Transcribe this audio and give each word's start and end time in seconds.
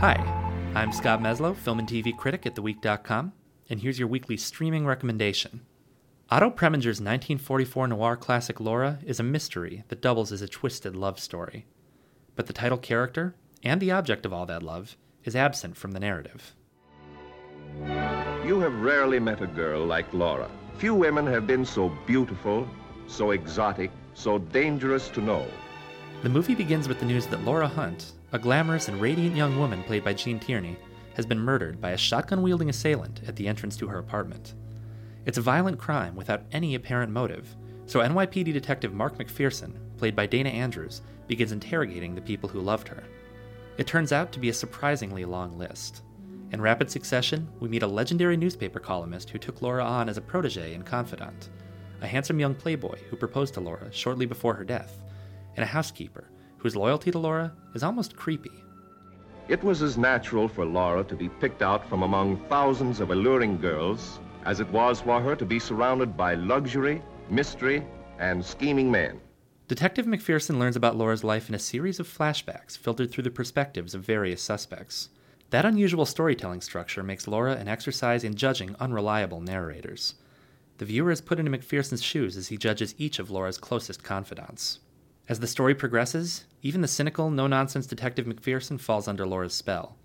Hi, 0.00 0.12
I'm 0.74 0.92
Scott 0.92 1.20
Meslow, 1.22 1.56
film 1.56 1.78
and 1.78 1.88
TV 1.88 2.14
critic 2.14 2.44
at 2.44 2.54
TheWeek.com, 2.54 3.32
and 3.70 3.80
here's 3.80 3.98
your 3.98 4.08
weekly 4.08 4.36
streaming 4.36 4.84
recommendation. 4.84 5.62
Otto 6.28 6.50
Preminger's 6.50 7.00
1944 7.00 7.88
noir 7.88 8.14
classic 8.14 8.60
Laura 8.60 8.98
is 9.06 9.18
a 9.18 9.22
mystery 9.22 9.84
that 9.88 10.02
doubles 10.02 10.32
as 10.32 10.42
a 10.42 10.48
twisted 10.48 10.94
love 10.94 11.18
story. 11.18 11.64
But 12.34 12.46
the 12.46 12.52
title 12.52 12.76
character, 12.76 13.36
and 13.62 13.80
the 13.80 13.90
object 13.90 14.26
of 14.26 14.34
all 14.34 14.44
that 14.44 14.62
love, 14.62 14.98
is 15.24 15.34
absent 15.34 15.78
from 15.78 15.92
the 15.92 16.00
narrative. 16.00 16.54
You 18.44 18.60
have 18.60 18.82
rarely 18.82 19.18
met 19.18 19.40
a 19.40 19.46
girl 19.46 19.86
like 19.86 20.12
Laura. 20.12 20.50
Few 20.76 20.94
women 20.94 21.26
have 21.26 21.46
been 21.46 21.64
so 21.64 21.90
beautiful, 22.06 22.68
so 23.06 23.30
exotic, 23.30 23.90
so 24.12 24.36
dangerous 24.36 25.08
to 25.08 25.22
know. 25.22 25.46
The 26.22 26.28
movie 26.28 26.54
begins 26.54 26.86
with 26.86 27.00
the 27.00 27.06
news 27.06 27.26
that 27.28 27.44
Laura 27.44 27.68
Hunt, 27.68 28.12
a 28.36 28.38
glamorous 28.38 28.88
and 28.88 29.00
radiant 29.00 29.34
young 29.34 29.58
woman 29.58 29.82
played 29.84 30.04
by 30.04 30.12
Gene 30.12 30.38
Tierney, 30.38 30.76
has 31.14 31.24
been 31.24 31.38
murdered 31.38 31.80
by 31.80 31.92
a 31.92 31.96
shotgun 31.96 32.42
wielding 32.42 32.68
assailant 32.68 33.22
at 33.26 33.34
the 33.34 33.48
entrance 33.48 33.78
to 33.78 33.88
her 33.88 33.98
apartment. 33.98 34.52
It's 35.24 35.38
a 35.38 35.40
violent 35.40 35.78
crime 35.78 36.14
without 36.14 36.42
any 36.52 36.74
apparent 36.74 37.10
motive, 37.10 37.56
so 37.86 38.00
NYPD 38.00 38.52
Detective 38.52 38.92
Mark 38.92 39.16
McPherson, 39.16 39.78
played 39.96 40.14
by 40.14 40.26
Dana 40.26 40.50
Andrews, 40.50 41.00
begins 41.26 41.50
interrogating 41.50 42.14
the 42.14 42.20
people 42.20 42.46
who 42.46 42.60
loved 42.60 42.88
her. 42.88 43.04
It 43.78 43.86
turns 43.86 44.12
out 44.12 44.32
to 44.32 44.38
be 44.38 44.50
a 44.50 44.54
surprisingly 44.54 45.24
long 45.24 45.56
list. 45.56 46.02
In 46.52 46.60
rapid 46.60 46.90
succession, 46.90 47.48
we 47.58 47.70
meet 47.70 47.84
a 47.84 47.86
legendary 47.86 48.36
newspaper 48.36 48.80
columnist 48.80 49.30
who 49.30 49.38
took 49.38 49.62
Laura 49.62 49.82
on 49.82 50.10
as 50.10 50.18
a 50.18 50.20
protege 50.20 50.74
and 50.74 50.84
confidant, 50.84 51.48
a 52.02 52.06
handsome 52.06 52.38
young 52.38 52.54
playboy 52.54 52.98
who 53.08 53.16
proposed 53.16 53.54
to 53.54 53.60
Laura 53.60 53.90
shortly 53.92 54.26
before 54.26 54.52
her 54.52 54.64
death, 54.64 55.00
and 55.56 55.64
a 55.64 55.66
housekeeper 55.66 56.28
whose 56.58 56.76
loyalty 56.76 57.10
to 57.10 57.18
Laura 57.18 57.52
is 57.74 57.82
almost 57.82 58.16
creepy. 58.16 58.64
It 59.48 59.62
was 59.62 59.82
as 59.82 59.96
natural 59.96 60.48
for 60.48 60.64
Laura 60.64 61.04
to 61.04 61.14
be 61.14 61.28
picked 61.28 61.62
out 61.62 61.88
from 61.88 62.02
among 62.02 62.38
thousands 62.48 63.00
of 63.00 63.10
alluring 63.10 63.60
girls 63.60 64.18
as 64.44 64.60
it 64.60 64.68
was 64.70 65.00
for 65.00 65.20
her 65.20 65.36
to 65.36 65.44
be 65.44 65.58
surrounded 65.58 66.16
by 66.16 66.34
luxury, 66.34 67.02
mystery, 67.30 67.84
and 68.18 68.44
scheming 68.44 68.90
men. 68.90 69.20
Detective 69.68 70.06
McPherson 70.06 70.58
learns 70.58 70.76
about 70.76 70.96
Laura's 70.96 71.24
life 71.24 71.48
in 71.48 71.54
a 71.54 71.58
series 71.58 71.98
of 71.98 72.08
flashbacks 72.08 72.78
filtered 72.78 73.10
through 73.10 73.24
the 73.24 73.30
perspectives 73.30 73.94
of 73.94 74.04
various 74.04 74.40
suspects. 74.40 75.08
That 75.50 75.64
unusual 75.64 76.06
storytelling 76.06 76.60
structure 76.60 77.02
makes 77.02 77.28
Laura 77.28 77.54
an 77.54 77.68
exercise 77.68 78.24
in 78.24 78.36
judging 78.36 78.76
unreliable 78.78 79.40
narrators. 79.40 80.14
The 80.78 80.84
viewer 80.84 81.10
is 81.10 81.20
put 81.20 81.38
into 81.38 81.50
McPherson's 81.50 82.02
shoes 82.02 82.36
as 82.36 82.48
he 82.48 82.56
judges 82.56 82.94
each 82.98 83.18
of 83.18 83.30
Laura's 83.30 83.58
closest 83.58 84.02
confidants. 84.02 84.80
As 85.28 85.40
the 85.40 85.46
story 85.46 85.74
progresses, 85.74 86.44
even 86.62 86.82
the 86.82 86.88
cynical, 86.88 87.30
no 87.30 87.46
nonsense 87.46 87.86
Detective 87.86 88.26
McPherson 88.26 88.80
falls 88.80 89.08
under 89.08 89.26
Laura's 89.26 89.54
spell. 89.54 89.96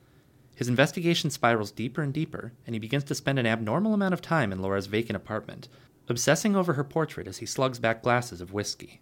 His 0.56 0.68
investigation 0.68 1.30
spirals 1.30 1.72
deeper 1.72 2.02
and 2.02 2.14
deeper, 2.14 2.54
and 2.66 2.76
he 2.76 2.80
begins 2.80 3.04
to 3.06 3.16
spend 3.16 3.38
an 3.38 3.46
abnormal 3.46 3.94
amount 3.94 4.14
of 4.14 4.22
time 4.22 4.52
in 4.52 4.62
Laura's 4.62 4.88
vacant 4.88 5.16
apartment, 5.16 5.68
obsessing 6.10 6.56
over 6.56 6.74
her 6.74 6.84
portrait 6.84 7.28
as 7.28 7.38
he 7.38 7.46
slugs 7.46 7.80
back 7.80 8.02
glasses 8.02 8.42
of 8.42 8.52
whiskey. 8.52 9.02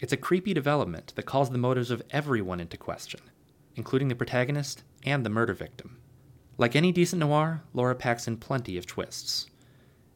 It's 0.00 0.12
a 0.12 0.16
creepy 0.16 0.54
development 0.54 1.12
that 1.14 1.26
calls 1.26 1.50
the 1.50 1.58
motives 1.58 1.90
of 1.90 2.02
everyone 2.10 2.60
into 2.60 2.76
question, 2.76 3.20
including 3.76 4.08
the 4.08 4.14
protagonist 4.14 4.82
and 5.04 5.24
the 5.24 5.30
murder 5.30 5.54
victim. 5.54 5.98
Like 6.58 6.76
any 6.76 6.92
decent 6.92 7.20
noir, 7.20 7.62
Laura 7.72 7.94
packs 7.94 8.28
in 8.28 8.36
plenty 8.36 8.76
of 8.76 8.86
twists. 8.86 9.46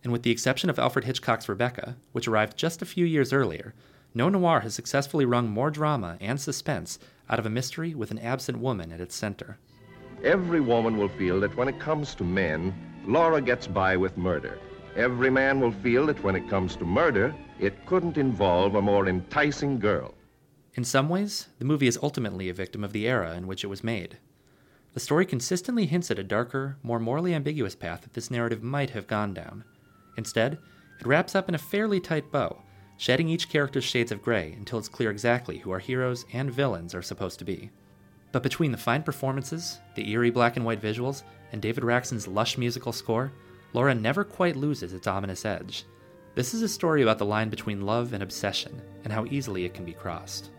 And 0.02 0.12
with 0.12 0.22
the 0.22 0.30
exception 0.30 0.68
of 0.68 0.78
Alfred 0.78 1.04
Hitchcock's 1.04 1.48
Rebecca, 1.48 1.96
which 2.12 2.28
arrived 2.28 2.56
just 2.56 2.82
a 2.82 2.86
few 2.86 3.04
years 3.04 3.32
earlier, 3.32 3.74
no 4.18 4.28
noir 4.28 4.58
has 4.60 4.74
successfully 4.74 5.24
wrung 5.24 5.48
more 5.48 5.70
drama 5.70 6.18
and 6.20 6.40
suspense 6.40 6.98
out 7.30 7.38
of 7.38 7.46
a 7.46 7.50
mystery 7.50 7.94
with 7.94 8.10
an 8.10 8.18
absent 8.18 8.58
woman 8.58 8.90
at 8.90 9.00
its 9.00 9.14
center. 9.14 9.58
Every 10.24 10.60
woman 10.60 10.98
will 10.98 11.08
feel 11.08 11.38
that 11.40 11.56
when 11.56 11.68
it 11.68 11.78
comes 11.78 12.16
to 12.16 12.24
men, 12.24 12.74
Laura 13.06 13.40
gets 13.40 13.68
by 13.68 13.96
with 13.96 14.18
murder. 14.18 14.58
Every 14.96 15.30
man 15.30 15.60
will 15.60 15.70
feel 15.70 16.04
that 16.06 16.20
when 16.24 16.34
it 16.34 16.50
comes 16.50 16.74
to 16.76 16.84
murder, 16.84 17.32
it 17.60 17.86
couldn't 17.86 18.18
involve 18.18 18.74
a 18.74 18.82
more 18.82 19.06
enticing 19.08 19.78
girl. 19.78 20.14
In 20.74 20.82
some 20.82 21.08
ways, 21.08 21.46
the 21.60 21.64
movie 21.64 21.86
is 21.86 21.98
ultimately 22.02 22.48
a 22.48 22.54
victim 22.54 22.82
of 22.82 22.92
the 22.92 23.06
era 23.06 23.36
in 23.36 23.46
which 23.46 23.62
it 23.62 23.68
was 23.68 23.84
made. 23.84 24.18
The 24.94 25.00
story 25.00 25.26
consistently 25.26 25.86
hints 25.86 26.10
at 26.10 26.18
a 26.18 26.24
darker, 26.24 26.76
more 26.82 26.98
morally 26.98 27.34
ambiguous 27.34 27.76
path 27.76 28.00
that 28.00 28.14
this 28.14 28.32
narrative 28.32 28.64
might 28.64 28.90
have 28.90 29.06
gone 29.06 29.32
down. 29.32 29.62
Instead, 30.16 30.58
it 30.98 31.06
wraps 31.06 31.36
up 31.36 31.48
in 31.48 31.54
a 31.54 31.58
fairly 31.58 32.00
tight 32.00 32.32
bow, 32.32 32.62
shedding 32.98 33.28
each 33.28 33.48
character's 33.48 33.84
shades 33.84 34.12
of 34.12 34.20
gray 34.20 34.52
until 34.58 34.78
it's 34.78 34.88
clear 34.88 35.10
exactly 35.10 35.58
who 35.58 35.70
our 35.70 35.78
heroes 35.78 36.26
and 36.32 36.50
villains 36.50 36.94
are 36.94 37.02
supposed 37.02 37.38
to 37.38 37.44
be. 37.44 37.70
But 38.32 38.42
between 38.42 38.72
the 38.72 38.76
fine 38.76 39.02
performances, 39.02 39.78
the 39.94 40.10
eerie 40.10 40.30
black 40.30 40.56
and 40.56 40.66
white 40.66 40.82
visuals, 40.82 41.22
and 41.52 41.62
David 41.62 41.84
Raksin's 41.84 42.28
lush 42.28 42.58
musical 42.58 42.92
score, 42.92 43.32
Laura 43.72 43.94
never 43.94 44.24
quite 44.24 44.56
loses 44.56 44.92
its 44.92 45.06
ominous 45.06 45.44
edge. 45.46 45.84
This 46.34 46.52
is 46.52 46.62
a 46.62 46.68
story 46.68 47.02
about 47.02 47.18
the 47.18 47.24
line 47.24 47.48
between 47.48 47.86
love 47.86 48.12
and 48.12 48.22
obsession, 48.22 48.82
and 49.04 49.12
how 49.12 49.24
easily 49.26 49.64
it 49.64 49.74
can 49.74 49.84
be 49.84 49.92
crossed. 49.92 50.50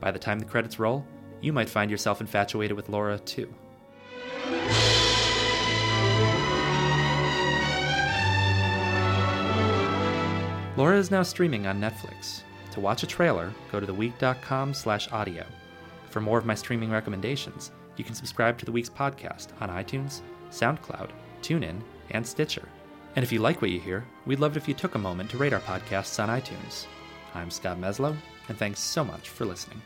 By 0.00 0.10
the 0.10 0.18
time 0.18 0.38
the 0.38 0.46
credits 0.46 0.78
roll, 0.78 1.04
you 1.40 1.52
might 1.52 1.68
find 1.68 1.90
yourself 1.90 2.20
infatuated 2.20 2.76
with 2.76 2.88
Laura 2.88 3.18
too. 3.18 3.52
Laura 10.80 10.96
is 10.96 11.10
now 11.10 11.22
streaming 11.22 11.66
on 11.66 11.78
Netflix. 11.78 12.40
To 12.70 12.80
watch 12.80 13.02
a 13.02 13.06
trailer, 13.06 13.52
go 13.70 13.80
to 13.80 13.86
theweek.com 13.86 14.72
slash 14.72 15.12
audio. 15.12 15.44
For 16.08 16.22
more 16.22 16.38
of 16.38 16.46
my 16.46 16.54
streaming 16.54 16.90
recommendations, 16.90 17.70
you 17.98 18.02
can 18.02 18.14
subscribe 18.14 18.56
to 18.56 18.64
The 18.64 18.72
Week's 18.72 18.88
podcast 18.88 19.48
on 19.60 19.68
iTunes, 19.68 20.22
SoundCloud, 20.50 21.10
TuneIn, 21.42 21.82
and 22.12 22.26
Stitcher. 22.26 22.66
And 23.14 23.22
if 23.22 23.30
you 23.30 23.40
like 23.40 23.60
what 23.60 23.70
you 23.70 23.78
hear, 23.78 24.06
we'd 24.24 24.40
love 24.40 24.56
it 24.56 24.56
if 24.56 24.68
you 24.68 24.72
took 24.72 24.94
a 24.94 24.98
moment 24.98 25.28
to 25.32 25.36
rate 25.36 25.52
our 25.52 25.60
podcasts 25.60 26.18
on 26.18 26.30
iTunes. 26.30 26.86
I'm 27.34 27.50
Scott 27.50 27.78
Meslow, 27.78 28.16
and 28.48 28.56
thanks 28.56 28.80
so 28.80 29.04
much 29.04 29.28
for 29.28 29.44
listening. 29.44 29.82